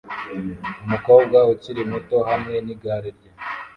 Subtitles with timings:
[0.85, 3.29] Umukobwa ukiri muto hamwe nigare rye